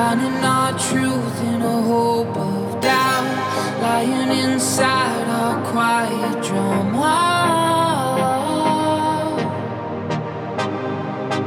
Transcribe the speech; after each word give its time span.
finding 0.00 0.42
our 0.56 0.72
truth 0.88 1.36
in 1.50 1.60
a 1.60 1.78
hope 1.92 2.34
of 2.34 2.80
doubt, 2.80 3.28
lying 3.82 4.30
inside 4.44 5.26
our 5.40 5.56
quiet 5.72 6.36
drama. 6.42 7.16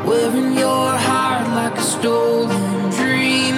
Wearing 0.07 0.53
your 0.65 0.89
heart 1.07 1.47
like 1.59 1.77
a 1.79 1.87
stolen 1.95 2.91
dream, 2.99 3.55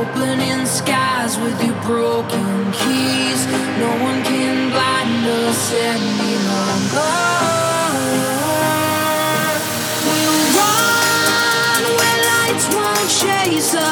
opening 0.00 0.64
skies 0.64 1.32
with 1.42 1.58
your 1.66 1.78
broken 1.82 2.72
keys. 2.78 3.40
No 3.82 3.90
one 4.08 4.20
can 4.30 4.70
blind 4.70 5.26
us 5.42 5.62
any 5.92 6.32
longer. 6.48 7.28
Chase 13.20 13.74
us. 13.74 13.87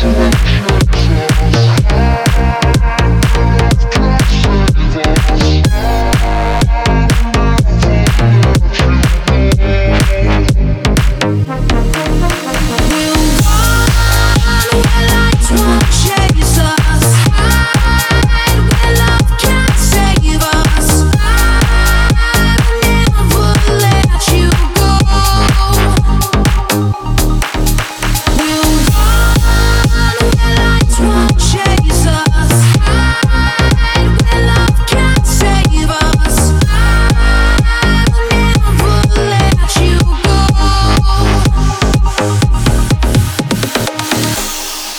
to 0.00 0.06
the 0.06 0.59